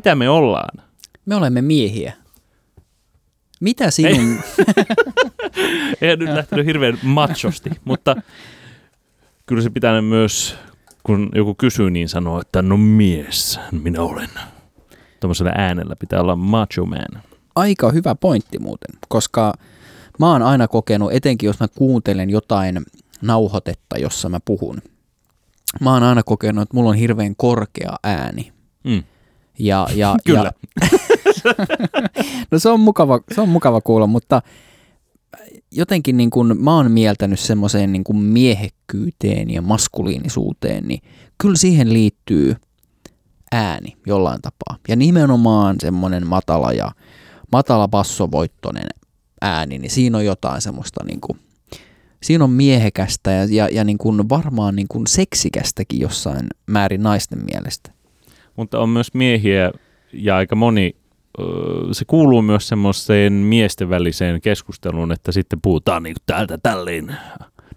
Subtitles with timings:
[0.00, 0.84] Mitä me ollaan?
[1.26, 2.12] Me olemme miehiä.
[3.60, 4.38] Mitä sinun...
[6.00, 8.16] Ei nyt lähtenyt hirveän machosti, mutta
[9.46, 10.56] kyllä se pitää myös,
[11.02, 14.30] kun joku kysyy, niin sanoa, että no mies, minä olen.
[15.20, 17.22] Tuommoisella äänellä pitää olla macho man.
[17.54, 19.54] Aika hyvä pointti muuten, koska
[20.18, 22.82] mä oon aina kokenut, etenkin jos mä kuuntelen jotain
[23.22, 24.82] nauhoitetta, jossa mä puhun,
[25.80, 28.52] mä oon aina kokenut, että mulla on hirveän korkea ääni.
[28.84, 29.02] Mm.
[29.60, 30.52] Ja, ja, Kyllä.
[30.82, 30.90] Ja,
[32.50, 34.42] no se on, mukava, se on mukava kuulla, mutta
[35.72, 41.00] jotenkin niin kuin mä oon mieltänyt semmoiseen niin kuin miehekkyyteen ja maskuliinisuuteen, niin
[41.38, 42.56] kyllä siihen liittyy
[43.52, 44.78] ääni jollain tapaa.
[44.88, 46.92] Ja nimenomaan semmoinen matala ja
[47.52, 48.86] matala bassovoittoinen
[49.42, 51.38] ääni, niin siinä on jotain semmoista niin kuin,
[52.22, 57.44] siinä on miehekästä ja, ja, ja niin kuin varmaan niin kuin seksikästäkin jossain määrin naisten
[57.44, 57.99] mielestä.
[58.60, 59.70] Mutta on myös miehiä
[60.12, 60.96] ja aika moni,
[61.92, 67.16] se kuuluu myös semmoiseen miesten väliseen keskusteluun, että sitten puhutaan niin täältä tälleen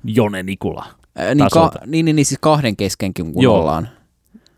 [0.03, 0.85] Jone Nikula.
[1.15, 3.59] Ää, niin, ka, niin, niin, niin siis kahden keskenkin kun Joo.
[3.59, 3.89] ollaan.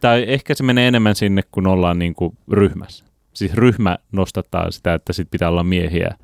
[0.01, 3.05] Tai ehkä se menee enemmän sinne, kun ollaan niin kuin ryhmässä.
[3.33, 6.15] Siis ryhmä nostattaa sitä, että sit pitää olla miehiä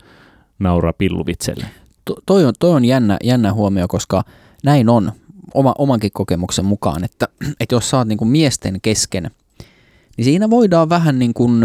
[0.60, 1.66] nauraa pilluvitselle.
[2.06, 4.24] To, toi, on, toi on jännä, jännä huomio, koska
[4.64, 5.12] näin on
[5.54, 7.28] oma, omankin kokemuksen mukaan, että,
[7.60, 9.32] että jos sä oot niin kuin miesten kesken,
[10.17, 11.62] niin siinä voidaan vähän niin kuin,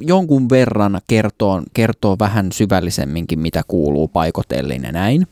[0.00, 5.26] jonkun verran kertoa, kertoa vähän syvällisemminkin, mitä kuuluu paikotellen ja näin.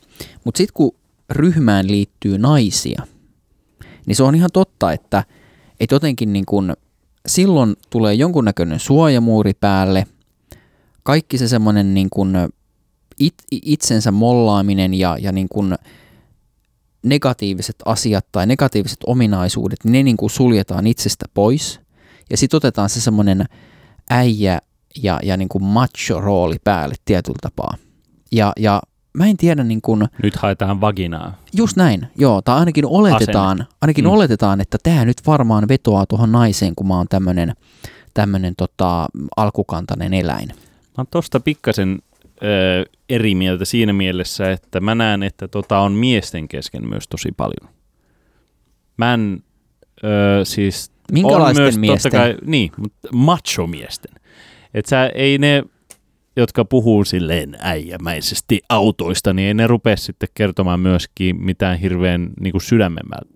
[0.44, 0.94] Mutta sitten kun
[1.30, 3.02] ryhmään liittyy naisia,
[4.06, 5.24] niin se on ihan totta, että,
[5.80, 6.72] että jotenkin niin kuin,
[7.26, 10.06] silloin tulee jonkunnäköinen suojamuuri päälle,
[11.02, 12.36] kaikki se semmoinen niin kuin
[13.18, 15.74] it, itsensä mollaaminen ja, ja niin kuin
[17.02, 21.80] negatiiviset asiat tai negatiiviset ominaisuudet, niin ne niin kuin suljetaan itsestä pois.
[22.30, 23.44] Ja sitten otetaan se semmoinen
[24.10, 24.58] äijä
[25.02, 27.74] ja, ja niin kuin macho-rooli päälle tietyllä tapaa.
[28.32, 28.82] Ja, ja
[29.14, 31.38] mä en tiedä niin kuin, Nyt haetaan vaginaa.
[31.56, 34.08] just näin, joo, tai ainakin oletetaan, ainakin Mm.
[34.08, 34.14] mm.
[34.14, 37.52] oletetaan, että tämä nyt varmaan vetoaa tuohon naiseen, kun mä oon tämmönen,
[38.14, 40.48] tämmönen tota, alkukantainen eläin.
[40.48, 40.54] Mä
[40.98, 41.98] oon tosta pikkasen
[42.44, 47.28] ö, eri mieltä siinä mielessä, että mä näen, että tota on miesten kesken myös tosi
[47.36, 47.74] paljon.
[48.96, 49.42] Mä en
[50.04, 50.92] ö, siis...
[51.12, 52.12] Minkälaisten on myös miesten?
[52.12, 54.14] Totta kai, niin, mutta macho-miesten.
[54.74, 55.62] Et sä, ei ne,
[56.36, 62.52] jotka puhuu silleen äijämäisesti autoista, niin ei ne rupea sitten kertomaan myöskin mitään hirveän niin
[62.52, 63.28] kuin sydämen, päältä,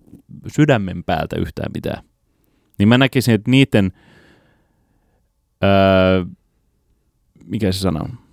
[0.55, 2.03] sydämen päältä yhtään mitään.
[2.79, 3.91] Niin mä näkisin, että niiden,
[5.63, 6.25] öö,
[7.45, 8.26] mikä se sana on,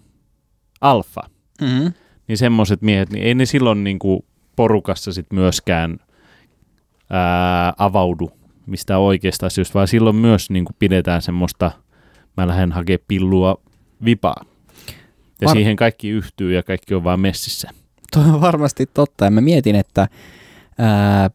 [0.84, 1.20] alfa,
[1.60, 1.92] Mm-hmm.
[2.28, 4.24] niin semmoiset miehet, niin ei ne silloin niin kuin
[4.56, 5.98] porukassa sit myöskään
[7.10, 8.30] ää, avaudu
[8.66, 11.70] mistä oikeasta asioista, vaan silloin myös niin kuin pidetään semmoista,
[12.36, 13.60] mä lähden hakemaan pillua
[14.04, 14.44] vipaa.
[15.40, 17.70] Ja Var- siihen kaikki yhtyy ja kaikki on vaan messissä.
[18.12, 19.24] Toi on varmasti totta.
[19.24, 20.08] Ja mä mietin, että
[20.78, 21.30] ää,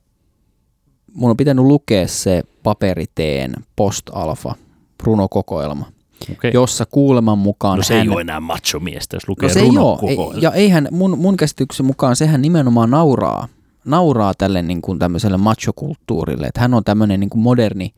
[1.13, 4.55] mun on pitänyt lukea se paperiteen post-alfa
[5.03, 5.91] runokokoelma,
[6.31, 6.51] Okay.
[6.53, 8.03] jossa kuuleman mukaan no se hän...
[8.03, 11.37] ei ole enää macho-miestä, jos lukee no se ei koko Ei, ja eihän mun, mun
[11.37, 13.47] käsityksen mukaan sehän nimenomaan nauraa,
[13.85, 17.93] nauraa tälle niin kuin tämmöiselle machokulttuurille, että hän on tämmöinen niin kuin moderni,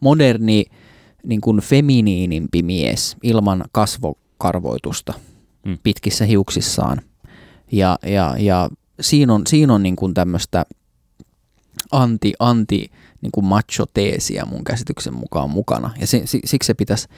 [0.00, 0.64] moderni
[1.24, 5.14] niin kuin feminiinimpi mies ilman kasvokarvoitusta
[5.66, 5.78] Mm.
[5.82, 7.00] pitkissä hiuksissaan.
[7.72, 10.64] Ja, ja, ja siinä on, siinä on niin kuin tämmöistä
[11.92, 12.90] anti, anti
[13.20, 15.90] niin kuin macho-teesiä mun käsityksen mukaan mukana.
[16.00, 17.08] Ja si, siksi se pitäisi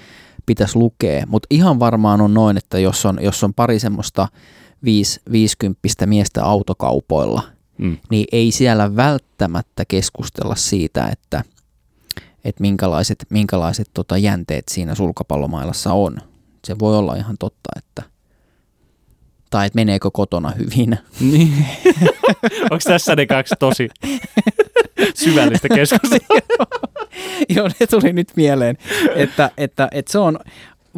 [0.46, 1.26] pitäisi lukea.
[1.26, 4.28] Mutta ihan varmaan on noin, että jos on, jos on pari semmoista
[4.84, 7.42] viis, viisikymppistä miestä autokaupoilla,
[7.78, 7.96] Mm.
[8.10, 11.44] niin ei siellä välttämättä keskustella siitä, että,
[12.44, 16.16] että minkälaiset, minkälaiset tota jänteet siinä sulkapallomailassa on.
[16.64, 18.02] Se voi olla ihan totta, että
[19.50, 20.98] tai että meneekö kotona hyvin.
[21.20, 21.66] Niin.
[22.70, 23.88] Onko tässä ne kaksi tosi
[25.14, 26.63] syvällistä keskustelua?
[27.56, 28.78] Joo, ne tuli nyt mieleen,
[29.16, 30.38] että, että, että se on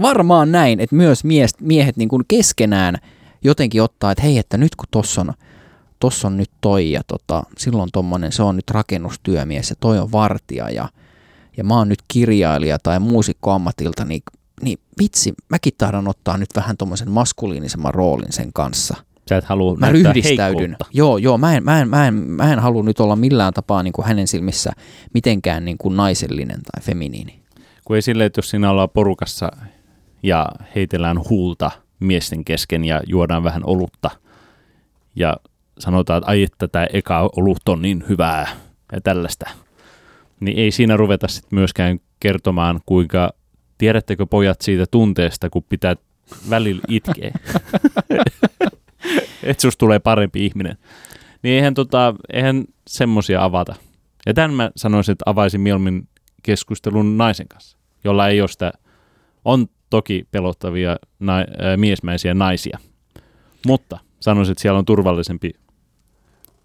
[0.02, 2.96] varmaan näin, että myös mies, miehet niin kuin keskenään
[3.44, 5.32] jotenkin ottaa, että hei, että nyt kun tossa on,
[6.00, 10.12] tossa on nyt toi ja tota, silloin tommonen, se on nyt rakennustyömies ja toi on
[10.12, 10.88] vartija ja,
[11.56, 14.22] ja mä oon nyt kirjailija tai muusikko ammatilta, niin,
[14.62, 18.96] niin vitsi, mäkin tahdon ottaa nyt vähän tommosen maskuliinisemman roolin sen kanssa.
[19.28, 20.58] Sä et halua Mä ryhdistäydyn.
[20.58, 20.87] heikkoutta.
[20.93, 23.82] Joo, joo, mä en, mä en, mä en, mä en halua nyt olla millään tapaa
[23.82, 24.73] niin kuin hänen silmissä
[25.14, 27.43] mitenkään niin kuin naisellinen tai feminiini.
[27.84, 29.52] Kun ei silleen, että jos siinä ollaan porukassa
[30.23, 31.70] ja heitellään huulta
[32.00, 34.11] miesten kesken ja juodaan vähän olutta
[35.17, 35.37] ja
[35.78, 38.49] sanotaan, että ai että tämä eka olut on niin hyvää
[38.93, 39.50] ja tällaista.
[40.40, 43.31] niin ei siinä ruveta sit myöskään kertomaan, kuinka
[43.78, 45.96] tiedättekö pojat siitä tunteesta, kun pitää
[46.50, 47.31] välillä itkeä.
[49.50, 50.76] että susta tulee parempi ihminen.
[51.43, 53.75] Niin eihän, tota, eihän semmosia avata.
[54.26, 56.08] Ja tämän mä sanoisin, että avaisin mieluummin
[56.43, 58.72] keskustelun naisen kanssa, jolla ei ole sitä,
[59.44, 62.78] on toki pelottavia na, ää, miesmäisiä naisia,
[63.66, 65.50] mutta sanoisin, että siellä on turvallisempi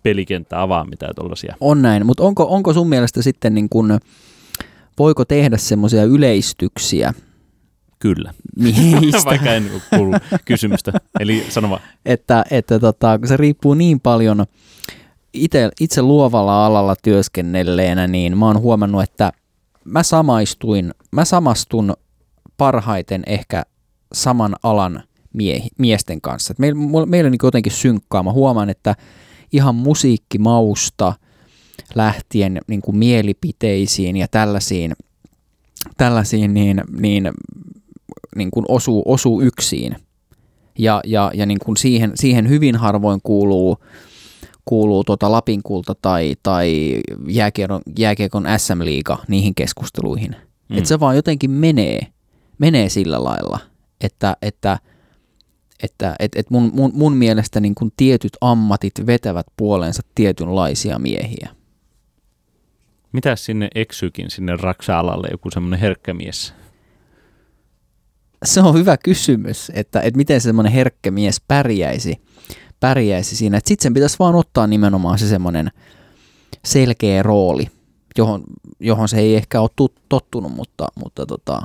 [0.04, 1.56] pelikenttä avaa mitään tuollaisia.
[1.60, 4.00] On näin, mutta onko, onko sun mielestä sitten niin kun,
[5.00, 7.14] voiko tehdä semmoisia yleistyksiä
[8.02, 8.34] Kyllä,
[8.64, 10.14] miehistä, vaikka en kuulu
[10.46, 10.92] kysymystä.
[11.20, 11.82] Eli sano vaan.
[12.06, 14.46] että, että tota, se riippuu niin paljon
[15.34, 19.32] itse, itse luovalla alalla työskennelleenä, niin mä oon huomannut, että
[19.86, 21.94] mä samaistuin, mä samastun
[22.58, 23.64] parhaiten ehkä
[24.14, 25.04] saman alan
[25.34, 26.54] miehi, miesten kanssa.
[26.58, 28.24] Meillä, meillä on niin jotenkin synkkaa.
[28.24, 28.96] Mä huomaan, että
[29.54, 31.14] ihan musiikkimausta
[31.96, 34.94] lähtien niin kuin mielipiteisiin ja tällaisiin,
[35.98, 37.32] tällaisiin niin, niin,
[38.36, 39.96] niin kuin osuu, osuu yksin.
[40.80, 43.78] Ja, ja, ja niin kuin siihen, siihen hyvin harvoin kuuluu,
[44.66, 50.36] kuuluu tuota Lapin kulta tai, tai jääkiekon, jääkiekon SM-liiga niihin keskusteluihin.
[50.70, 50.78] Mm.
[50.78, 52.00] Että se vaan jotenkin menee,
[52.58, 53.60] menee sillä lailla,
[54.02, 54.80] että, että,
[55.84, 61.50] että et, et mun, mun, mun mielestä niin kun tietyt ammatit vetävät puoleensa tietynlaisia miehiä.
[63.12, 66.54] Mitäs sinne eksyykin sinne raksa-alalle joku semmoinen herkkä mies?
[68.46, 72.22] Se on hyvä kysymys, että, että miten semmoinen herkkä mies pärjäisi,
[72.80, 73.60] pärjäisi siinä.
[73.66, 75.72] Sitten sen pitäisi vaan ottaa nimenomaan se semmoinen
[76.66, 77.68] selkeä rooli,
[78.18, 78.44] johon,
[78.80, 79.70] johon se ei ehkä ole
[80.10, 81.62] tottunut, mutta, mutta tota,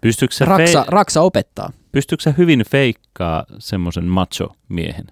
[0.00, 1.72] Pystyykö se, raksa, fei- raksa opettaa.
[1.92, 5.06] pystyykö se hyvin feikkaa semmoisen macho-miehen,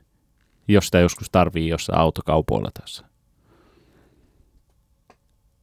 [0.69, 3.10] jos sitä joskus tarvii jossain autokaupoilla tässä?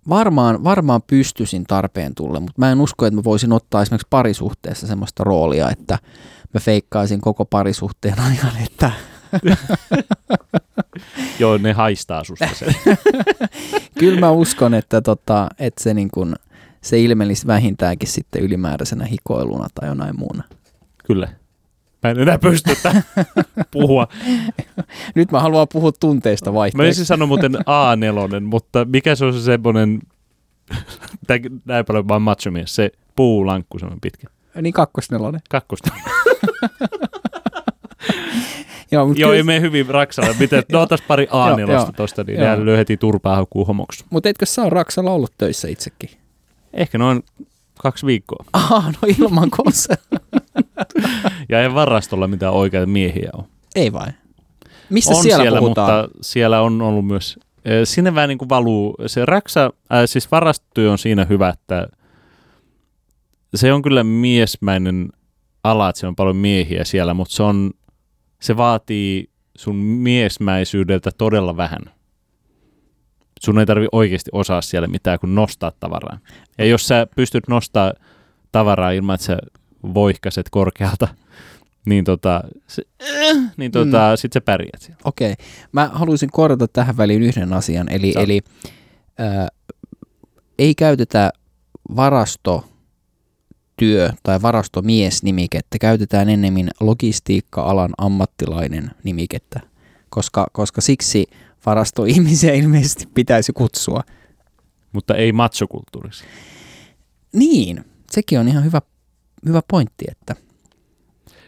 [0.09, 4.87] Varmaan, varmaan pystyisin tarpeen tulle, mutta mä en usko, että mä voisin ottaa esimerkiksi parisuhteessa
[4.87, 5.99] semmoista roolia, että
[6.53, 8.91] mä feikkaisin koko parisuhteen ajan, että
[11.39, 12.75] Joo, ne haistaa susta sen.
[13.99, 16.35] kyllä mä uskon, että, tota, että se, niin kun,
[16.81, 20.43] se ilmenisi vähintäänkin sitten ylimääräisenä hikoiluna tai jonain muuna.
[21.05, 21.29] Kyllä.
[22.07, 22.73] Mä en enää pysty
[23.71, 24.07] puhua.
[25.15, 26.87] Nyt mä haluan puhua tunteista Mä vaihteeksi.
[26.87, 29.99] olisin sanoa muuten A4, mutta mikä se on se semmoinen,
[31.65, 34.27] näin paljon vaan machomies, se puulankku semmoinen pitkä.
[34.61, 35.41] Niin kakkosnelonen.
[35.49, 35.91] Kakkosta.
[38.91, 40.35] Joo, mutta Joo, kyllä- ei mene hyvin Raksalle.
[40.39, 41.91] Miten, no otas pari Joo, A4 joo.
[41.95, 44.05] tosta, niin nehän lyö heti turpaa hakkuu homoksi.
[44.09, 46.09] Mutta etkö sä ole Raksalla ollut töissä itsekin?
[46.73, 47.23] Ehkä noin
[47.77, 48.45] kaksi viikkoa.
[48.53, 49.93] Aha, no ilman kossa.
[51.49, 53.45] Ja ei varastolla mitään oikeita miehiä ole.
[53.75, 54.07] ei vai?
[54.89, 56.01] Mistä on siellä, siellä puhutaan?
[56.01, 60.31] mutta siellä on ollut myös, eh, sinne vähän niin kuin valuu, se raksa, äh, siis
[60.31, 61.87] varastotyö on siinä hyvä, että
[63.55, 65.09] se on kyllä miesmäinen
[65.63, 67.71] ala, että siellä on paljon miehiä siellä, mutta se on,
[68.41, 71.81] se vaatii sun miesmäisyydeltä todella vähän.
[73.45, 76.17] Sun ei tarvi oikeasti osaa siellä mitään kuin nostaa tavaraa.
[76.57, 77.93] Ja jos sä pystyt nostaa
[78.51, 79.37] tavaraa ilman, että sä
[79.93, 81.07] voihkaset korkealta,
[81.89, 84.17] niin, tota, se, äh, niin tota, mm.
[84.17, 85.01] sit sä pärjät siellä.
[85.03, 85.33] Okei.
[85.71, 88.23] Mä haluaisin korjata tähän väliin yhden asian, eli, Saat.
[88.23, 88.41] eli
[89.17, 89.47] ää,
[90.59, 91.31] ei käytetä
[91.95, 92.69] varastotyö
[94.23, 99.59] tai varastomies-nimikettä, käytetään ennemmin logistiikka-alan ammattilainen nimikettä,
[100.09, 101.27] koska, koska siksi
[101.67, 104.01] varastoihmisiä ilmeisesti pitäisi kutsua.
[104.93, 106.25] Mutta ei machokulttuurissa.
[107.33, 108.81] Niin, sekin on ihan hyvä,
[109.45, 110.35] hyvä pointti, että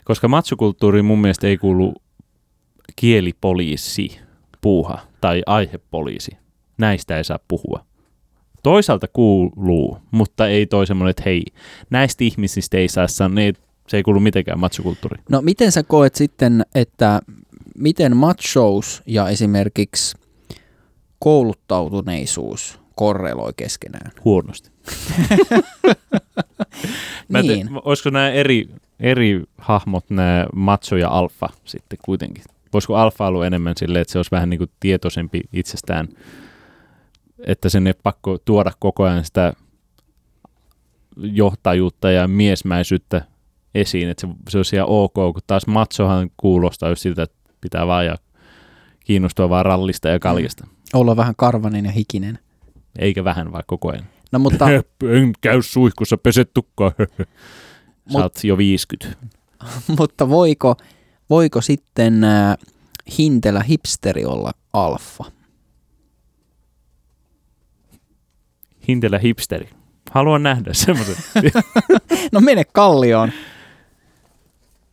[0.04, 1.94] Koska machokulttuuriin mun mielestä ei kuulu
[2.96, 4.20] kielipoliisi
[4.62, 6.32] puuha tai aihepoliisi.
[6.78, 7.86] Näistä ei saa puhua.
[8.64, 11.44] Toisaalta kuuluu, mutta ei toi semmoinen, että hei,
[11.90, 13.54] näistä ihmisistä ei saa sanoa, ne ei-
[13.88, 15.24] se ei kuulu mitenkään machokulttuuriin.
[15.30, 17.20] No miten sä koet sitten, että
[17.80, 20.18] miten machous ja esimerkiksi
[21.20, 24.12] kouluttautuneisuus korreloi keskenään?
[24.26, 24.72] Huonosti.
[27.30, 27.68] Mä niin.
[27.68, 28.70] te, olisiko nämä eri,
[29.00, 32.44] eri hahmot, nämä macho ja alfa sitten kuitenkin?
[32.74, 36.08] Voisiko alfa olla enemmän silleen, että se olisi vähän niin kuin tietoisempi itsestään,
[37.40, 39.54] että sen ei pakko tuoda koko ajan sitä
[41.18, 43.22] johtajuutta ja miesmäisyyttä
[43.76, 47.88] esiin, että se, se olisi ihan ok, kun taas machohan kuulostaa just siltä, että pitää
[47.88, 48.16] vaan ja
[49.06, 52.40] kiinnostua vaan rallista ja kaljasta, Olla vähän karvanen ja hikinen.
[53.00, 54.06] eikä vähän vaan koko ajan.
[54.32, 54.66] No mutta,
[55.20, 56.92] en käy suihkussa, pese tukkaa.
[57.00, 59.18] Sä Mut- oot jo 50.
[60.00, 60.76] mutta voiko,
[61.30, 62.58] voiko sitten äh,
[63.18, 65.24] hintelä hipsteri olla alfa?
[68.88, 69.70] Hintelä hipsteri.
[70.12, 71.16] Haluan nähdä semmoisen.
[72.32, 73.32] No mene kallioon.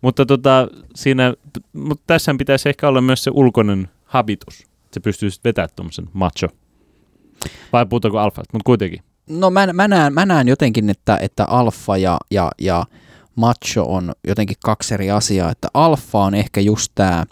[0.02, 1.34] Mutta tota, siinä,
[1.72, 4.60] mutta tässä pitäisi ehkä olla myös se ulkoinen habitus.
[4.60, 6.48] että Se pystyy sitten vetämään tuommoisen macho.
[7.72, 9.00] Vai puhutaanko alfasta, mutta kuitenkin.
[9.26, 12.86] No mä, mä, näen, mä näen jotenkin, että, että alfa ja, ja, ja
[13.36, 15.50] macho on jotenkin kaksi eri asiaa.
[15.50, 17.24] Että alfa on ehkä just tämä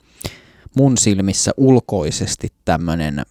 [0.77, 3.23] mun silmissä ulkoisesti tämmöinen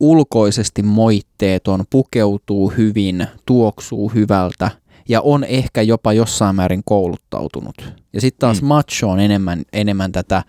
[0.00, 4.70] ulkoisesti moitteeton, pukeutuu hyvin, tuoksuu hyvältä
[5.08, 7.92] ja on ehkä jopa jossain määrin kouluttautunut.
[8.12, 8.68] Ja sitten taas Mm.
[8.68, 10.42] macho on enemmän, enemmän tätä,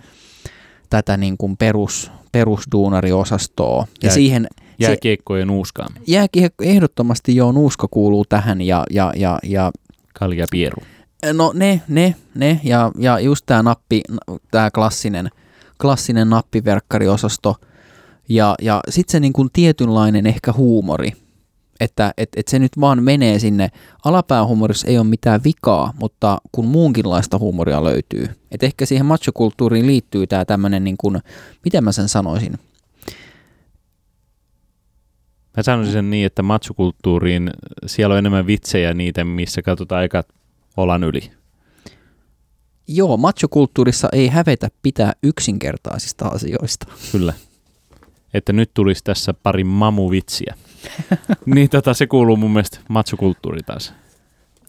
[0.90, 3.88] tätä niin kuin perus, perusduunariosastoa.
[4.04, 4.48] Ja Jää- siihen
[4.80, 5.90] Jää kiekkojen nuuskaan.
[6.08, 9.72] jääkiekko ehdottomasti joo, nuuska kuuluu tähän ja, ja, ja, ja
[10.14, 10.84] Kalja Pieru.
[11.34, 14.02] no ne, ne, ne ja, ja just tämä nappi,
[14.52, 15.30] tämä klassinen,
[15.82, 17.56] klassinen nappiverkkariosasto
[18.30, 21.12] ja, ja sitten se niin kuin tietynlainen ehkä huumori,
[21.80, 23.70] että et, et se nyt vaan menee sinne,
[24.06, 30.28] alapäähuumorissa ei ole mitään vikaa, mutta kun muunkinlaista huumoria löytyy, että ehkä siihen machokulttuuriin liittyy
[30.28, 31.20] tämä tämmöinen niin kuin,
[31.64, 32.54] miten mä sen sanoisin,
[35.58, 37.52] Mä sanoisin sen niin, että matsukulttuuriin
[37.86, 40.28] siellä on enemmän vitsejä niitä, missä katsotaan ekat
[40.78, 41.32] olan yli.
[42.88, 46.88] Joo, machokulttuurissa ei hävetä pitää yksinkertaisista asioista.
[47.12, 47.34] Kyllä.
[48.34, 50.56] Että nyt tulisi tässä pari mamuvitsiä.
[51.56, 53.94] niin tota, se kuuluu mun mielestä matsukulttuuri taas.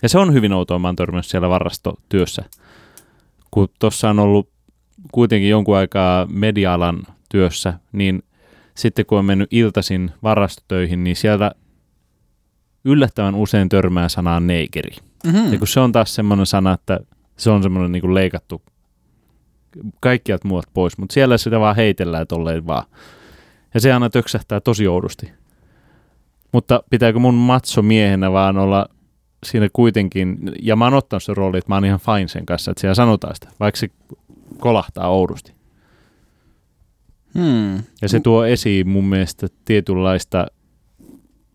[0.02, 2.44] Ja se on hyvin outoa, mä oon törmännyt siellä varastotyössä.
[3.50, 4.48] Kun tuossa on ollut
[5.12, 8.22] kuitenkin jonkun aikaa media-alan työssä, niin
[8.74, 11.52] sitten kun on mennyt iltaisin varastotöihin, niin siellä
[12.84, 14.96] yllättävän usein törmää sanaan neikeri.
[15.24, 15.52] Mm-hmm.
[15.52, 17.00] Ja kun se on taas semmoinen sana, että
[17.36, 18.62] se on semmoinen niin leikattu
[20.00, 22.84] kaikkialta muut pois, mutta siellä sitä vaan heitellään tolleen vaan.
[23.74, 25.32] Ja se aina töksähtää tosi oudosti.
[26.52, 28.88] Mutta pitääkö mun matso miehenä vaan olla
[29.46, 32.70] siinä kuitenkin, ja mä oon ottanut sen rooli, että mä oon ihan fine sen kanssa,
[32.70, 33.88] että siellä sanotaan sitä, vaikka se
[34.58, 35.52] kolahtaa oudosti.
[37.34, 37.74] Hmm.
[38.02, 40.46] Ja se tuo esiin mun mielestä tietynlaista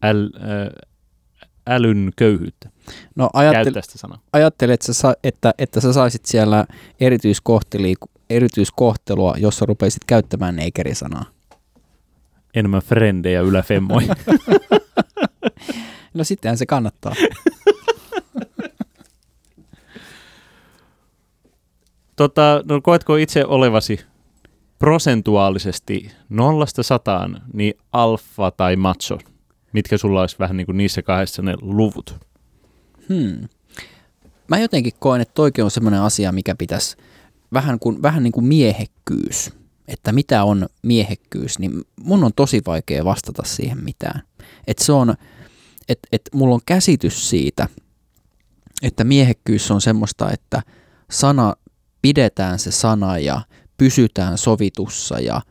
[0.04, 0.92] äl, äh,
[1.68, 2.70] älyn köyhyyttä.
[3.16, 3.74] No ajattel,
[4.34, 6.66] ajattelet, että, sä että, että sä saisit siellä
[8.30, 11.26] erityiskohtelua, jos sä rupeisit käyttämään neikerisanaa.
[12.56, 14.08] Enemmän frendejä yläfemmoi.
[16.14, 17.16] No sittenhän se kannattaa.
[22.16, 24.00] Tota, no koetko itse olevasi
[24.80, 29.18] prosentuaalisesti nollasta sataan, niin alfa tai macho?
[29.74, 32.16] Mitkä sulla olisi vähän niin kuin niissä kahdessa ne luvut?
[33.10, 33.48] Hmm.
[34.48, 36.98] Mä jotenkin koen, että toikin on semmoinen asia, mikä pitäisi
[37.54, 39.52] vähän, kuin, vähän niin kuin miehekkyys.
[39.88, 44.22] Että mitä on miehekkyys, niin mun on tosi vaikea vastata siihen mitään.
[44.68, 45.16] Että se on,
[45.90, 47.68] että et mulla on käsitys siitä,
[48.82, 50.62] että miehekkyys on semmoista, että
[51.12, 51.54] sana,
[52.02, 53.42] pidetään se sana ja
[53.78, 55.42] pysytään sovitussa ja,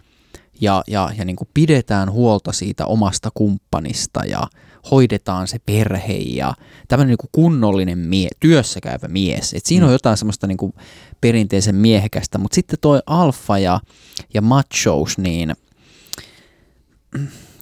[0.60, 4.42] ja, ja, ja niin kuin pidetään huolta siitä omasta kumppanista ja
[4.90, 6.54] hoidetaan se perhe ja
[6.88, 9.54] tämmöinen niin kuin kunnollinen mie- työssä käyvä mies.
[9.54, 9.88] Et siinä Mm.
[9.88, 10.72] on jotain semmoista niin kuin
[11.22, 13.80] perinteisen miehekästä, mutta sitten toi alfa ja,
[14.34, 15.52] ja machos, niin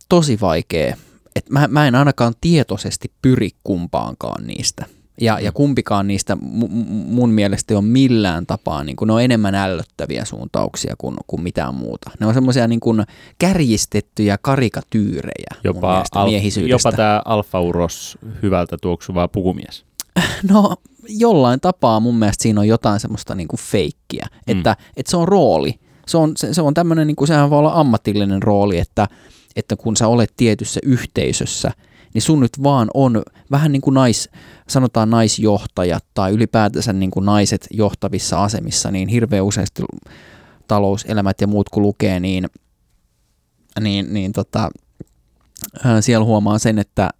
[0.09, 0.97] tosi vaikea.
[1.37, 4.87] Et mä, mä en ainakaan tietoisesti pyri kumpaankaan niistä.
[5.21, 5.55] Ja, ja Mm.
[5.55, 9.55] kumpikaan niistä mu- mu- mun mielestä ei ole millään tapaa, niin kuin, ne on enemmän
[9.55, 12.11] ällöttäviä suuntauksia kuin, kuin mitään muuta.
[12.21, 13.03] Ne on semmoisia niin kuin
[13.39, 16.89] kärjistettyjä karikatyyrejä mun Jopa, mielestä al- miehisyydestä.
[16.89, 19.85] jopa tämä alfauros hyvältä tuoksuva pukumies.
[20.51, 20.77] No
[21.19, 24.59] jollain tapaa mun mielestä siinä on jotain semmoista niinku feikkiä, Mm.
[24.59, 25.81] että, että se on rooli.
[26.07, 29.09] Se on, se, se on tämmöinen, niinku, sehän voi olla ammatillinen rooli, että,
[29.57, 31.73] että kun sä olet tietyssä yhteisössä,
[32.15, 34.29] niin sun nyt vaan on vähän niin kuin nais,
[34.69, 39.83] sanotaan naisjohtajat tai ylipäätänsä niin kuin naiset johtavissa asemissa, niin hirveän useasti
[40.69, 42.47] talouselämät ja muut kun lukee, niin,
[43.81, 44.71] niin, niin tota,
[46.01, 47.11] siellä huomaa sen, että,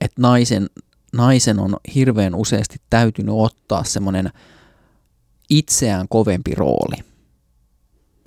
[0.00, 0.66] että naisen,
[1.12, 4.30] naisen on hirveän useasti täytynyt ottaa semmoinen
[5.50, 6.96] itseään kovempi rooli.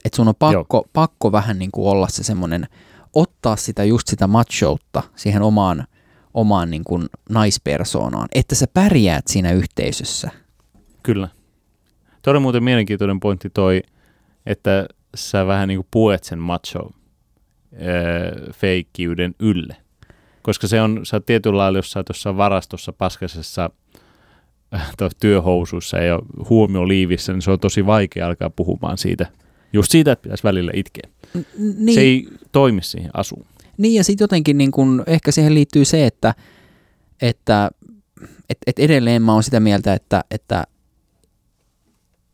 [0.06, 2.68] Että sun on pakko, pakko vähän niin kuin olla se semmoinen,
[3.14, 5.88] ottaa sitä just sitä machoutta siihen omaan,
[6.34, 10.32] omaan niin kuin naispersoonaan, että sä pärjäät siinä yhteisössä.
[11.04, 11.28] Kyllä.
[12.22, 13.82] Tuo oli muuten mielenkiintoinen pointti toi,
[14.46, 16.92] että sä vähän niin kuin puet sen macho
[17.82, 19.76] öö, feikkiyden ylle.
[20.42, 23.70] Koska se on, sä tietyllä lailla jossain tuossa varastossa paskasessa
[24.74, 26.20] äh, toi työhousuissa ja
[26.50, 29.28] huomio liivissä, niin se on tosi vaikea alkaa puhumaan siitä.
[29.74, 31.10] Just siitä, että pitäisi välillä itkeä.
[31.58, 33.46] Niin, Se ei toimi siihen asuun.
[33.78, 36.36] Niin ja sitten jotenkin niin kun, ehkä siihen liittyy se, että,
[37.22, 37.72] että
[38.50, 40.64] et, et edelleen mä oon sitä mieltä, että, että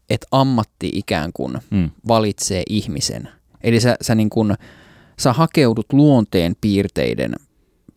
[0.10, 1.90] et ammatti ikään kuin Mm.
[2.08, 3.30] valitsee ihmisen.
[3.64, 4.56] Eli sä, sä, niin kun,
[5.20, 7.34] sä hakeudut luonteen piirteiden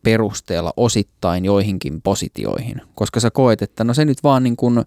[0.03, 4.85] perusteella osittain joihinkin positioihin, koska sä koet, että no se nyt vaan niin kun,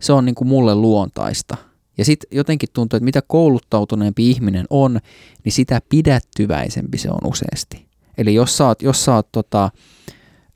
[0.00, 1.56] se on niin kuin mulle luontaista.
[1.98, 5.00] Ja sitten jotenkin tuntuu, että mitä kouluttautuneempi ihminen on,
[5.44, 7.86] niin sitä pidättyväisempi se on useasti.
[8.18, 9.70] Eli jos sä oot, jos sä oot tota,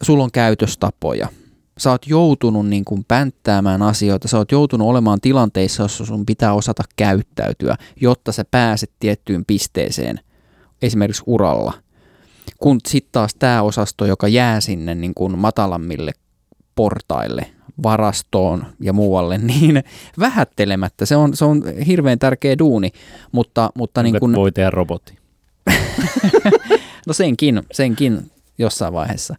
[0.02, 1.28] sulla on käytöstapoja,
[1.78, 6.54] sä oot joutunut niin kuin pänttäämään asioita, sä oot joutunut olemaan tilanteissa, jossa sun pitää
[6.54, 10.20] osata käyttäytyä, jotta sä pääset tiettyyn pisteeseen,
[10.82, 11.72] esimerkiksi uralla.
[12.58, 16.12] Kun sitten taas tämä osasto, joka jää sinne niin kuin matalammille
[16.74, 17.46] portaille,
[17.82, 19.84] varastoon ja muualle, niin
[20.18, 21.06] vähättelemättä.
[21.06, 22.90] Se on, se on hirveän tärkeä duuni,
[23.32, 25.18] mutta, mutta niin kuin, Voi tehdä robotti.
[27.06, 29.36] no senkin, senkin jossain vaiheessa.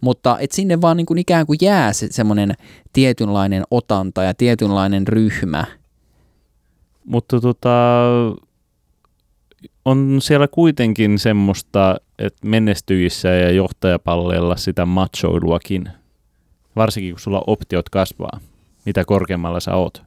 [0.00, 2.54] Mutta et sinne vaan niin kuin ikään kuin jää se semmoinen
[2.92, 5.64] tietynlainen otanta ja tietynlainen ryhmä.
[7.04, 7.78] Mutta tota,
[9.84, 15.88] on siellä kuitenkin semmoista, että menestyjissä ja johtajapalleilla sitä machoiluakin,
[16.76, 18.40] varsinkin kun sulla optiot kasvaa,
[18.84, 20.02] mitä korkeammalla sä oot.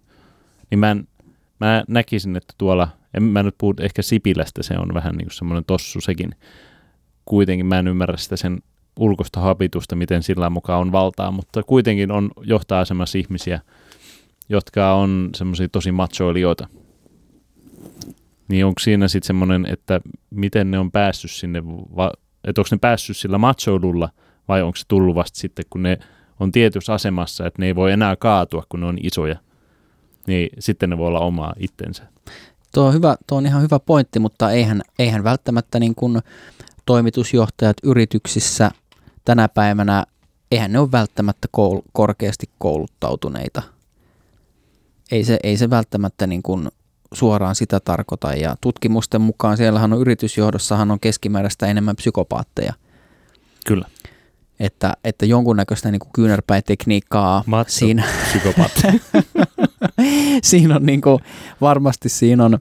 [0.71, 1.07] Niin mä, en,
[1.59, 5.65] mä näkisin, että tuolla, en mä nyt puhu ehkä Sipilästä, se on vähän niin semmoinen
[5.65, 6.35] tossu sekin.
[7.25, 8.59] Kuitenkin mä en ymmärrä sitä sen
[8.99, 13.61] ulkoista habitusta, miten sillä mukaan on valtaa, mutta kuitenkin on johtaa-asemassa ihmisiä,
[14.49, 16.67] jotka on semmoisia tosi machoilijoita.
[18.50, 21.65] Niin onko siinä sitten semmoinen, että miten ne on päässyt sinne,
[21.96, 22.13] va-
[22.44, 24.10] että onko ne päässyt sillä machoilulla
[24.48, 25.98] vai onko se tullut vasta sitten, kun ne
[26.39, 29.35] on tietyssä asemassa, että ne ei voi enää kaatua, kun ne on isoja,
[30.27, 32.03] niin sitten ne voi olla omaa itsensä.
[32.74, 36.20] Tuo on, hyvä, tuo on ihan hyvä pointti, mutta eihän, eihän välttämättä niin kuin
[36.85, 38.72] toimitusjohtajat yrityksissä
[39.25, 40.05] tänä päivänä,
[40.51, 43.62] eihän ne ole välttämättä koul- korkeasti kouluttautuneita.
[45.12, 46.70] Ei se, ei se välttämättä niin kuin
[47.13, 48.33] suoraan sitä tarkoita.
[48.33, 52.74] Ja tutkimusten mukaan siellähän on yritysjohdossahan on keskimääräistä enemmän psykopaatteja.
[53.65, 53.85] Kyllä.
[54.59, 58.81] Että, että jonkunnäköistä niin kuin kyynärpäitekniikkaa Macho siinä, psykopaatti.
[60.43, 61.19] siinä on niin kuin,
[61.61, 62.59] varmasti siinä on,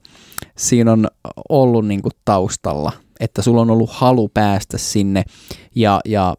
[0.57, 1.09] siinä on
[1.49, 5.25] ollut niin kuin taustalla, että sulla on ollut halu päästä sinne
[5.75, 6.37] ja, ja,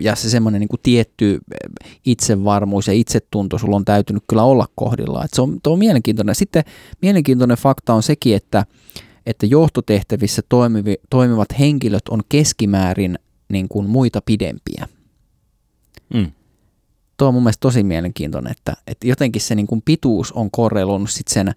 [0.00, 1.38] ja se semmoinen niin tietty
[2.04, 5.24] itsevarmuus ja itsetunto sulla on täytynyt kyllä olla kohdillaan.
[5.24, 6.34] Että se on, on mielenkiintoinen.
[6.34, 6.64] Sitten
[7.02, 8.66] mielenkiintoinen fakta on sekin, että,
[9.26, 14.88] että johtotehtävissä toimivi, toimivat henkilöt on keskimäärin niin kuin muita pidempiä.
[16.14, 16.32] Mm.
[17.16, 21.10] Tuo on mun mielestä tosi mielenkiintoinen, että, että jotenkin se niin kuin pituus on korreloinut
[21.10, 21.54] sit sen,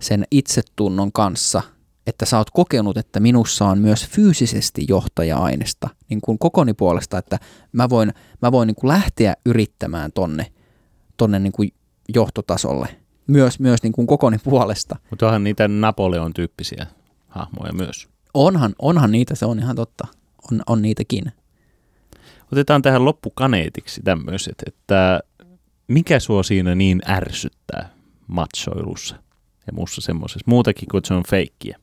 [0.00, 1.62] sen itsetunnon kanssa,
[2.06, 7.38] että sä oot kokenut, että minussa on myös fyysisesti johtaja-ainesta niin kuin kokoni puolesta, että
[7.72, 8.12] mä voin,
[8.42, 10.52] mä voin niin kuin lähteä yrittämään tonne,
[11.16, 11.72] tonne niin kuin
[12.14, 12.88] johtotasolle,
[13.26, 14.96] myös, myös niin kuin kokoni puolesta.
[15.10, 16.86] Mutta onhan niitä Napoleon-tyyppisiä
[17.28, 18.08] hahmoja myös.
[18.34, 20.06] Onhan, onhan niitä, se on ihan totta,
[20.52, 21.32] on, on niitäkin.
[22.52, 25.20] Otetaan tähän loppukaneetiksi tämmöiset, että
[25.88, 27.88] mikä sua siinä niin ärsyttää
[28.26, 29.16] matsoilussa
[29.66, 31.78] ja muussa semmoisessa, muutakin kuin että se on feikkiä.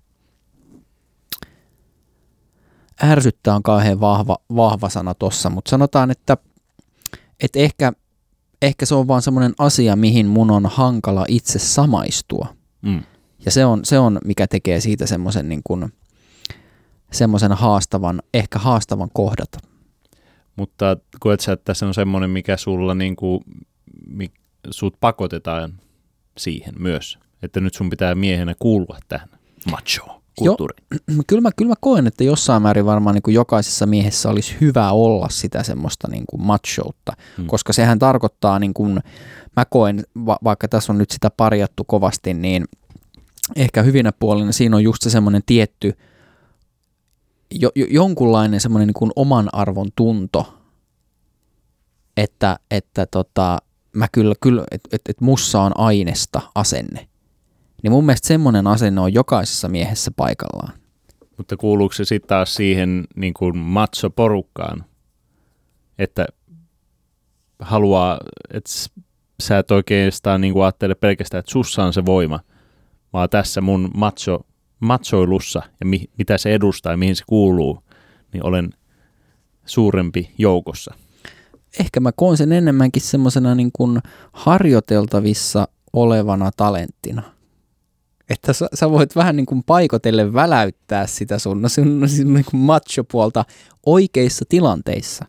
[3.04, 6.38] Ärsyttää on kauhean vahva, vahva sana tossa, mutta sanotaan, että,
[7.44, 7.94] että ehkä,
[8.62, 12.56] ehkä se on vaan semmoinen asia, mihin mun on hankala itse samaistua.
[12.82, 13.04] Mm.
[13.46, 15.94] Ja se on, se on mikä tekee siitä semmoisen niin kuin,
[17.12, 19.60] semmoisen haastavan, ehkä haastavan kohdata.
[20.56, 23.44] Mutta koet sä, että se on semmoinen, mikä sulla niin kuin,
[24.08, 24.32] mi,
[24.70, 25.74] sut pakotetaan
[26.38, 29.30] siihen myös, että nyt sun pitää miehenä kuulua tähän
[29.72, 30.86] machoon kulttuuriin.
[31.28, 34.92] Kyllä mä, kyllä mä koen, että jossain määrin varmaan niin kuin jokaisessa miehessä olisi hyvä
[34.92, 37.48] olla sitä semmoista niin kuin machoutta, Hmm.
[37.48, 39.00] koska sehän tarkoittaa, niin kuin,
[39.56, 42.66] mä koen, va- vaikka tässä on nyt sitä parjattu kovasti, niin
[43.56, 45.94] ehkä hyvinä puolina siinä on just se semmoinen tietty,
[47.52, 50.54] jo, jo, jonkunlainen semmoinen niin kuin oman arvon tunto,
[52.18, 53.58] että, että tota,
[53.94, 57.08] mä kyllä, kyllä että et, et mussa on ainesta asenne.
[57.84, 60.74] Niin mun mielestä semmoinen asenne on jokaisessa miehessä paikallaan.
[61.38, 64.84] Mutta kuuluuko se sitten taas siihen niin kuin macho-porukkaan,
[66.00, 66.26] että
[67.60, 68.20] haluaa,
[68.54, 68.70] että
[69.42, 72.40] sä et oikeastaan niin kuin ajattele pelkästään, että sussa on se voima,
[73.14, 74.40] vaan tässä mun macho,
[74.80, 77.84] machoilussa ja mi, mitä se edustaa ja mihin se kuuluu,
[78.34, 78.70] niin olen
[79.66, 80.94] suurempi joukossa.
[81.80, 84.00] Ehkä mä koen sen enemmänkin semmoisena niin kuin
[84.34, 87.41] harjoiteltavissa olevana talenttina.
[88.32, 92.62] Että sä, sä voit vähän niin kuin paikotelle väläyttää sitä sun, sun, sun niin kuin
[92.62, 93.46] macho-puolta
[93.86, 95.26] oikeissa tilanteissa.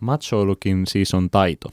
[0.00, 1.68] Machoilukin siis on taito.